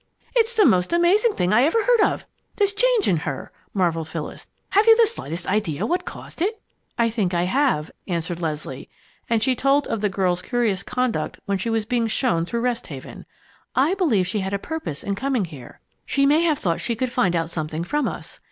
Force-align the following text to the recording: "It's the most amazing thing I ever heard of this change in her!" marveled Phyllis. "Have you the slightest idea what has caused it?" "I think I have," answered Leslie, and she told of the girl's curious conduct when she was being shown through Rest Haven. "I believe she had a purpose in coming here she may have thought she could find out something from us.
"It's 0.35 0.55
the 0.55 0.65
most 0.65 0.93
amazing 0.93 1.35
thing 1.35 1.53
I 1.53 1.61
ever 1.61 1.77
heard 1.83 2.01
of 2.01 2.25
this 2.55 2.73
change 2.73 3.07
in 3.07 3.17
her!" 3.17 3.51
marveled 3.71 4.09
Phyllis. 4.09 4.47
"Have 4.69 4.87
you 4.87 4.97
the 4.97 5.05
slightest 5.05 5.45
idea 5.45 5.85
what 5.85 6.01
has 6.01 6.11
caused 6.11 6.41
it?" 6.41 6.59
"I 6.97 7.11
think 7.11 7.35
I 7.35 7.43
have," 7.43 7.91
answered 8.07 8.41
Leslie, 8.41 8.89
and 9.29 9.43
she 9.43 9.53
told 9.53 9.85
of 9.85 10.01
the 10.01 10.09
girl's 10.09 10.41
curious 10.41 10.81
conduct 10.81 11.39
when 11.45 11.59
she 11.59 11.69
was 11.69 11.85
being 11.85 12.07
shown 12.07 12.45
through 12.47 12.61
Rest 12.61 12.87
Haven. 12.87 13.27
"I 13.75 13.93
believe 13.93 14.25
she 14.25 14.39
had 14.39 14.53
a 14.53 14.57
purpose 14.57 15.03
in 15.03 15.13
coming 15.13 15.45
here 15.45 15.81
she 16.03 16.25
may 16.25 16.41
have 16.41 16.57
thought 16.57 16.81
she 16.81 16.95
could 16.95 17.11
find 17.11 17.35
out 17.35 17.51
something 17.51 17.83
from 17.83 18.07
us. 18.07 18.39